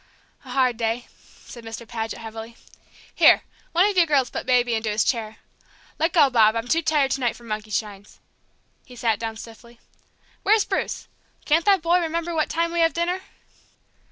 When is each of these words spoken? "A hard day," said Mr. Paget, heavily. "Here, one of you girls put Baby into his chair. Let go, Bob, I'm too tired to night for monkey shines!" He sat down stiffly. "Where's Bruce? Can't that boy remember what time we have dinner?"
"A 0.43 0.49
hard 0.49 0.77
day," 0.77 1.05
said 1.19 1.63
Mr. 1.63 1.87
Paget, 1.87 2.17
heavily. 2.17 2.57
"Here, 3.13 3.43
one 3.71 3.87
of 3.87 3.95
you 3.95 4.07
girls 4.07 4.31
put 4.31 4.47
Baby 4.47 4.73
into 4.73 4.89
his 4.89 5.03
chair. 5.03 5.37
Let 5.99 6.13
go, 6.13 6.27
Bob, 6.31 6.55
I'm 6.55 6.67
too 6.67 6.81
tired 6.81 7.11
to 7.11 7.19
night 7.19 7.35
for 7.35 7.43
monkey 7.43 7.69
shines!" 7.69 8.19
He 8.83 8.95
sat 8.95 9.19
down 9.19 9.35
stiffly. 9.37 9.79
"Where's 10.41 10.65
Bruce? 10.65 11.07
Can't 11.45 11.65
that 11.65 11.83
boy 11.83 11.99
remember 11.99 12.33
what 12.33 12.49
time 12.49 12.71
we 12.71 12.79
have 12.79 12.93
dinner?" 12.93 13.21